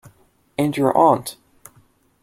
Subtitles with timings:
[0.57, 1.37] And your aunt.